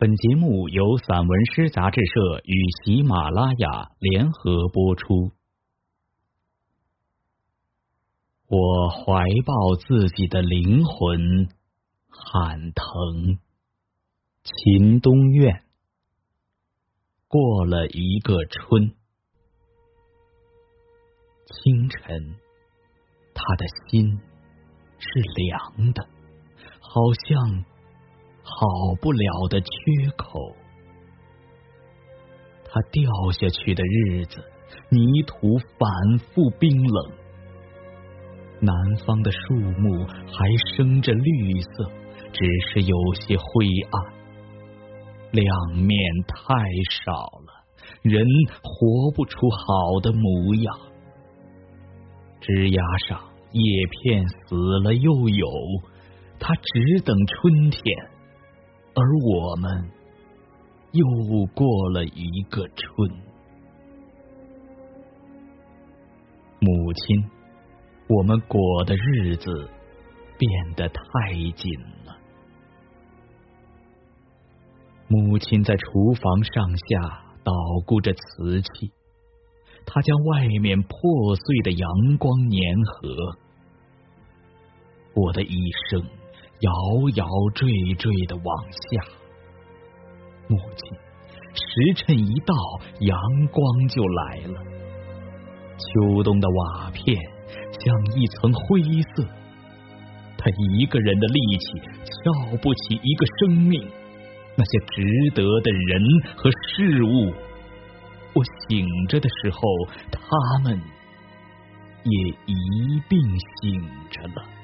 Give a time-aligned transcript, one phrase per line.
[0.00, 5.32] 本节目由散文诗杂志社与喜马拉雅联合播出。
[8.46, 11.48] 我怀抱自己的灵魂，
[12.08, 13.40] 喊疼。
[14.44, 15.64] 秦东苑，
[17.26, 18.94] 过了一个春，
[21.44, 22.36] 清晨，
[23.34, 24.20] 他的心
[25.00, 26.08] 是凉的，
[26.78, 27.64] 好像。
[28.50, 29.68] 好不了的缺
[30.16, 30.56] 口，
[32.64, 33.02] 它掉
[33.32, 34.42] 下去的日子，
[34.88, 37.12] 泥土反复冰冷。
[38.60, 38.74] 南
[39.06, 41.90] 方的树木还生着绿色，
[42.32, 44.02] 只是有些灰暗，
[45.30, 46.54] 亮面太
[47.04, 47.12] 少
[47.46, 47.64] 了，
[48.02, 48.24] 人
[48.62, 50.74] 活不出好的模样。
[52.40, 53.20] 枝丫上
[53.52, 55.46] 叶片死了又有，
[56.40, 57.82] 它只等春天。
[59.00, 59.90] 而我们
[60.90, 63.08] 又过了一个春，
[66.58, 67.30] 母亲，
[68.08, 69.70] 我们裹的日子
[70.36, 71.02] 变得太
[71.54, 71.72] 紧
[72.06, 72.18] 了。
[75.06, 77.52] 母亲在厨房上下捣
[77.86, 78.90] 鼓着瓷器，
[79.86, 83.38] 她将外面破碎的阳光粘合，
[85.14, 86.17] 我的一生。
[86.60, 86.72] 摇
[87.14, 89.00] 摇坠坠的往下，
[90.48, 90.98] 母亲，
[91.54, 92.54] 时辰一到，
[93.00, 93.18] 阳
[93.52, 94.60] 光就来了。
[95.78, 97.16] 秋冬的瓦片
[97.70, 98.82] 像一层灰
[99.14, 99.24] 色，
[100.36, 101.66] 他一个人的力气
[102.04, 103.88] 撬不起一个生命，
[104.56, 105.02] 那些值
[105.34, 106.02] 得的人
[106.36, 107.32] 和事物。
[108.34, 109.60] 我醒着的时候，
[110.10, 110.80] 他们
[112.02, 113.20] 也一并
[113.62, 114.57] 醒着了。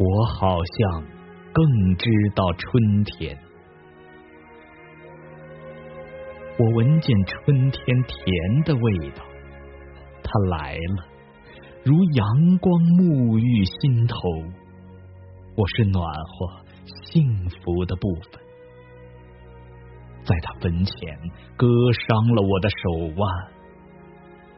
[0.00, 1.02] 我好像
[1.52, 3.36] 更知道春天，
[6.56, 9.24] 我闻见春天甜的味道，
[10.22, 11.04] 它来了，
[11.84, 14.16] 如阳光沐浴心头，
[15.56, 18.40] 我是暖和幸福的部分，
[20.22, 21.18] 在他坟前
[21.56, 21.66] 割
[22.06, 23.28] 伤了我的手腕，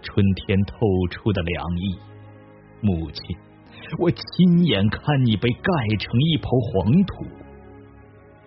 [0.02, 0.76] 春天透
[1.10, 1.98] 出的凉意，
[2.82, 3.24] 母亲。
[3.98, 7.24] 我亲眼看你被盖成一抔黄土，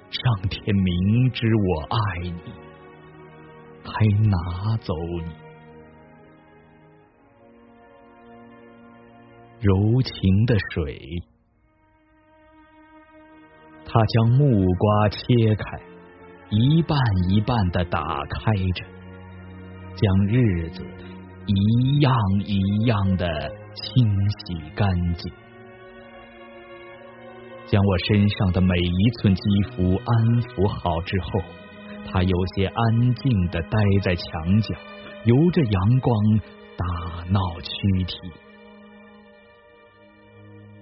[0.09, 2.53] 上天明知我爱你，
[3.83, 4.93] 还拿走
[5.25, 5.31] 你。
[9.59, 10.99] 柔情的水，
[13.85, 15.79] 他将木瓜切开，
[16.49, 16.97] 一半
[17.29, 18.85] 一半的打开着，
[19.95, 20.85] 将日子
[21.45, 22.13] 一样
[22.45, 23.62] 一样的。
[23.75, 25.31] 清洗干净，
[27.65, 29.41] 将我身上的每一寸肌
[29.71, 31.41] 肤安抚好之后，
[32.05, 34.75] 他有些安静的待在墙角，
[35.25, 36.15] 由着阳光
[36.77, 36.85] 打
[37.31, 38.15] 闹躯体。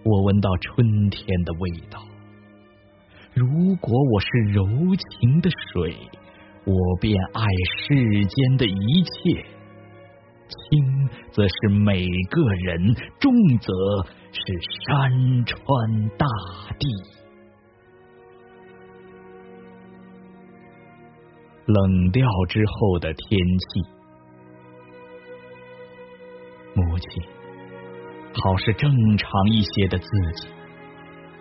[0.04, 2.04] 我闻到春天的味道。
[3.34, 4.66] 如果我是柔
[4.96, 5.96] 情的水，
[6.66, 7.44] 我便爱
[7.88, 9.46] 世间的一切。
[10.70, 13.74] 轻则是每个人，重则
[14.32, 14.42] 是
[14.86, 16.26] 山川大
[16.78, 16.88] 地。
[21.66, 23.82] 冷掉之后的天气，
[26.76, 27.24] 母亲，
[28.44, 30.48] 好是正常一些的自己。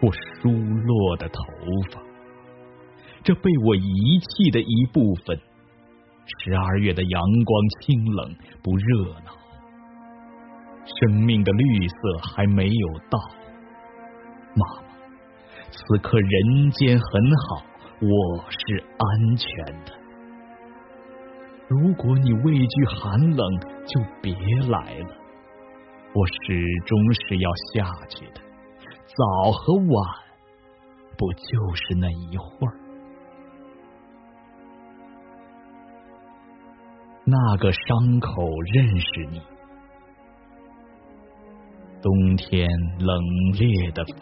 [0.03, 1.43] 我疏落的头
[1.93, 2.01] 发，
[3.25, 5.39] 这被我遗弃的一部分。
[6.39, 9.33] 十二月的阳光清冷不热闹，
[10.87, 13.19] 生命的绿色还没有到。
[14.55, 14.89] 妈妈，
[15.71, 17.63] 此刻人间很好，
[18.01, 19.93] 我是安全的。
[21.69, 24.35] 如果你畏惧寒冷，就别
[24.69, 25.17] 来了。
[26.13, 28.41] 我始终是要下去的，
[29.07, 29.87] 早和晚，
[31.17, 32.80] 不就是那一会儿？
[37.31, 38.43] 那个伤口
[38.75, 39.41] 认识你，
[42.03, 42.69] 冬天
[42.99, 43.23] 冷
[43.55, 44.19] 冽的风，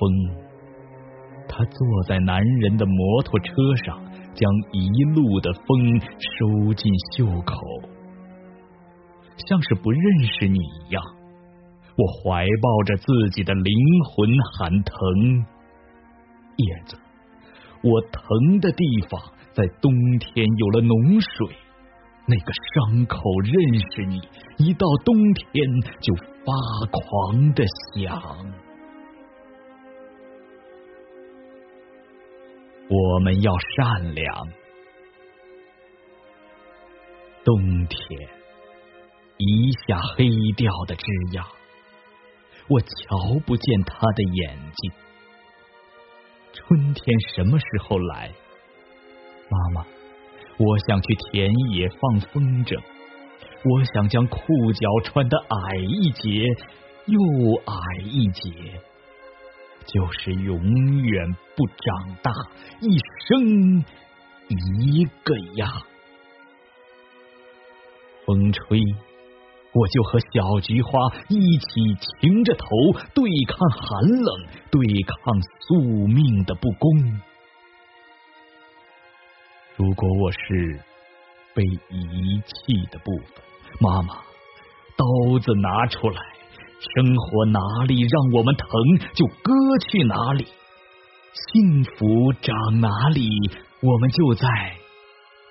[1.48, 3.54] 他坐在男人的摩托车
[3.86, 3.98] 上，
[4.34, 7.56] 将一路的风收进袖口，
[9.48, 10.02] 像是不认
[10.38, 11.02] 识你一样。
[11.96, 13.74] 我怀抱着自己的灵
[14.04, 15.46] 魂喊疼，
[16.56, 16.98] 叶子，
[17.82, 19.18] 我疼的地方
[19.54, 21.56] 在冬天有了脓水。
[22.30, 24.20] 那个伤口认识你，
[24.58, 25.48] 一到冬天
[26.02, 26.52] 就发
[26.92, 27.64] 狂的
[27.94, 28.14] 想。
[32.90, 34.48] 我们要善良。
[37.44, 38.28] 冬天，
[39.38, 41.46] 一下黑掉的枝桠，
[42.68, 44.92] 我瞧不见他的眼睛。
[46.52, 48.30] 春天什么时候来？
[49.48, 49.86] 妈妈，
[50.58, 52.76] 我想去田野放风筝，
[53.64, 54.38] 我想将裤
[54.72, 56.44] 脚穿得矮一截
[57.06, 57.20] 又
[57.64, 58.50] 矮一截，
[59.86, 62.32] 就是永远不长大，
[62.80, 63.84] 一生
[64.48, 65.70] 一个样。
[68.26, 68.80] 风吹，
[69.72, 70.90] 我就和小菊花
[71.28, 72.66] 一起擎着头
[73.14, 77.20] 对抗寒冷，对抗宿命的不公。
[79.78, 80.80] 如果我是
[81.54, 83.28] 被遗弃的部分，
[83.80, 84.14] 妈妈，
[84.96, 86.20] 刀子拿出来，
[86.96, 88.68] 生活哪里让我们疼
[89.14, 89.52] 就割
[89.88, 90.48] 去哪里，
[91.52, 93.30] 幸福长哪里，
[93.80, 94.48] 我们就在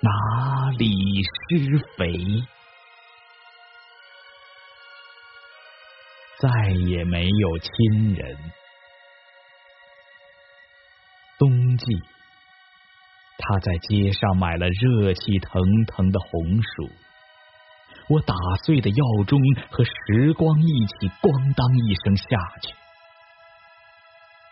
[0.02, 0.92] 哪里
[1.22, 2.12] 施肥。
[6.38, 8.36] 再也没有亲人。
[11.38, 11.86] 冬季，
[13.38, 16.90] 他在街上买了热气腾腾的红薯，
[18.08, 19.40] 我打碎的药钟
[19.70, 22.74] 和时光一起咣当一声下去。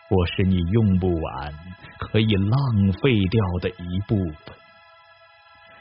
[0.09, 1.53] 我是你用不完、
[1.99, 4.55] 可以浪费掉的一部分。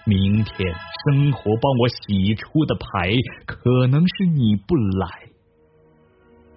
[0.04, 0.74] 明天
[1.04, 3.12] 生活帮我洗出的牌，
[3.46, 5.08] 可能是你不来。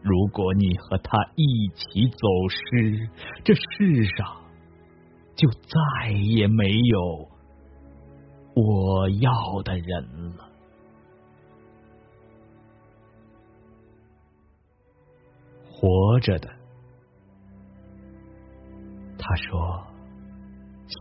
[0.01, 3.09] 如果你和他一起走失，
[3.43, 4.35] 这世上
[5.39, 7.29] 就再也没有
[8.55, 10.49] 我要的人了。
[15.71, 16.49] 活着的，
[19.17, 19.87] 他说：“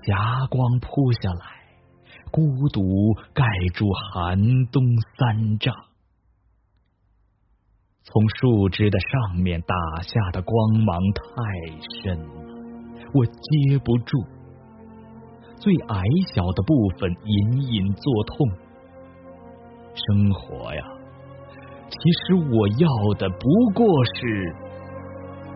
[0.07, 1.67] 霞光扑下来，
[2.31, 3.45] 孤独盖
[3.75, 4.85] 住寒冬
[5.17, 5.75] 三丈。”
[8.07, 10.55] 从树枝的上面打下的光
[10.87, 11.23] 芒太
[12.05, 12.48] 深，
[13.15, 14.19] 我接不住。
[15.57, 16.03] 最矮
[16.33, 18.49] 小的部分隐隐作痛。
[19.95, 20.83] 生活呀，
[21.89, 22.89] 其实我要
[23.19, 23.85] 的不过
[24.15, 24.55] 是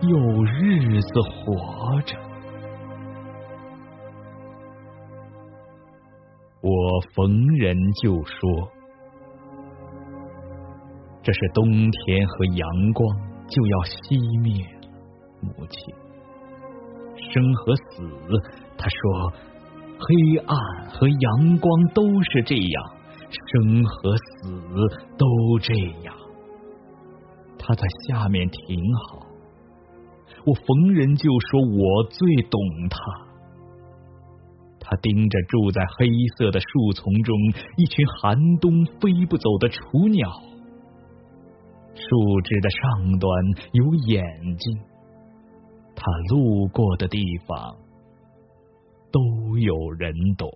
[0.08, 2.16] 有日子活着。
[6.60, 8.68] 我逢人就说。
[11.22, 13.16] 这是冬天和阳光
[13.46, 14.88] 就要熄灭了，
[15.40, 16.01] 母亲。
[17.32, 18.02] 生和死，
[18.76, 19.32] 他说，
[19.98, 20.56] 黑暗
[20.90, 22.84] 和阳光都是这样，
[23.30, 24.60] 生和死
[25.16, 25.74] 都这
[26.04, 26.14] 样。
[27.58, 29.26] 他在下面挺好，
[30.44, 32.98] 我逢人就说我最懂他。
[34.80, 36.06] 他盯着住在黑
[36.36, 37.34] 色的树丛中
[37.78, 40.28] 一群寒冬飞不走的雏鸟。
[41.94, 43.30] 树枝的上端
[43.72, 44.24] 有眼
[44.58, 44.78] 睛，
[45.94, 47.76] 他路过的地方
[49.10, 50.50] 都有人懂。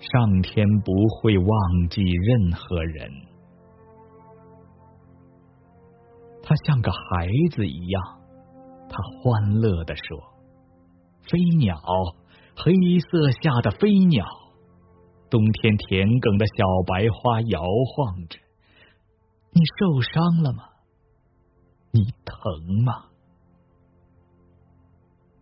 [0.00, 1.48] 上天不会忘
[1.90, 3.10] 记任何人，
[6.42, 8.02] 他像个孩子一样，
[8.88, 10.18] 他欢乐的说
[11.30, 11.76] ：“飞鸟，
[12.56, 14.24] 黑色下的飞鸟。”
[15.30, 18.40] 冬天田埂的小白花摇晃着，
[19.52, 20.64] 你受伤了吗？
[21.92, 23.06] 你疼吗？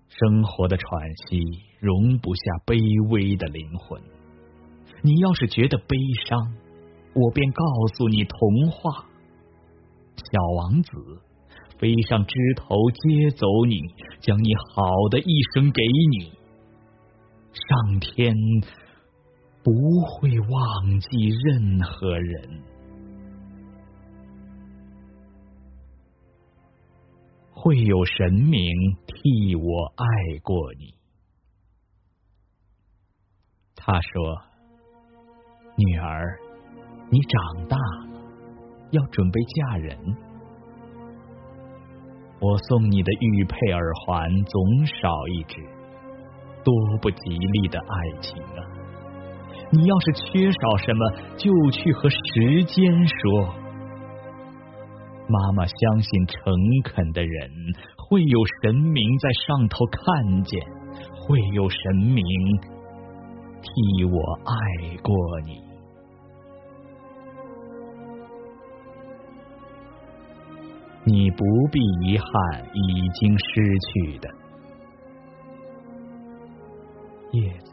[0.08, 0.88] 生活的喘
[1.28, 1.38] 息
[1.78, 4.02] 容不下卑微的灵魂。
[5.02, 5.96] 你要是觉得悲
[6.26, 6.54] 伤，
[7.14, 9.04] 我便告诉你童话：
[10.16, 10.90] 小王子
[11.78, 13.78] 飞上枝头接走你，
[14.20, 16.32] 将你好的一生给你。
[17.52, 18.34] 上天。
[19.60, 22.62] 不会忘记任何人，
[27.60, 28.72] 会有神明
[29.06, 30.94] 替我爱过你。
[33.74, 34.42] 他说
[35.76, 36.38] ：“女儿，
[37.10, 38.22] 你长大了，
[38.92, 39.98] 要准备嫁人。
[42.40, 45.60] 我送你的玉佩耳环总少一只，
[46.62, 46.72] 多
[47.02, 48.62] 不吉利的爱情啊！”
[49.70, 53.67] 你要是缺少什么，就去和时间说。
[55.28, 56.52] 妈妈相信，诚
[56.84, 57.50] 恳的人
[57.96, 60.60] 会有神明在上头看见，
[61.20, 62.24] 会有神明
[63.60, 65.68] 替我爱过你。
[71.04, 72.28] 你不必遗憾
[72.74, 74.28] 已经失去的。
[77.32, 77.72] 叶子，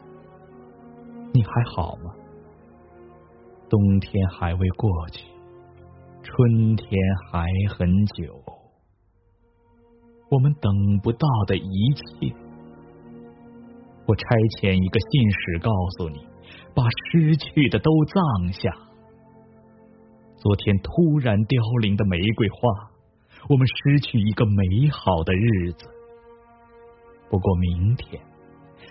[1.32, 2.12] 你还好吗？
[3.68, 5.24] 冬天还未过去，
[6.36, 6.86] 春天
[7.30, 7.46] 还
[7.78, 8.44] 很久，
[10.28, 10.70] 我们等
[11.02, 12.36] 不到的一切。
[14.04, 14.22] 我差
[14.60, 16.28] 遣一个信使告诉你，
[16.74, 18.70] 把失去的都葬下。
[20.36, 22.90] 昨天突然凋零的玫瑰花，
[23.48, 25.86] 我们失去一个美好的日子。
[27.30, 28.20] 不过明天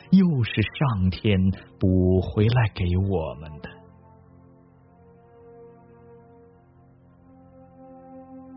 [0.10, 1.40] 又是上天
[1.80, 3.65] 补回来给我们的。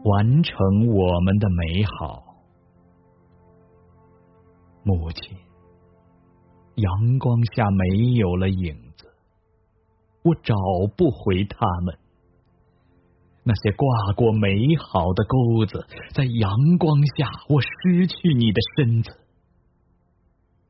[0.04, 2.22] 完成我们的美好，
[4.84, 5.36] 母亲。
[6.76, 9.12] 阳光下没有了影子，
[10.22, 10.54] 我找
[10.96, 11.98] 不回他们。
[13.42, 19.10] 那些挂过美好的钩子，在阳光下，我失去你的身子。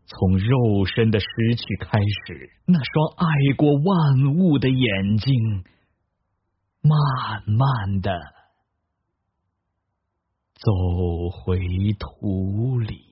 [0.07, 3.27] 从肉身的失去开始，那双爱
[3.59, 5.65] 过万物的眼睛，
[6.81, 8.38] 慢慢的。
[10.61, 10.73] 走
[11.31, 11.61] 回
[12.01, 13.08] 土里。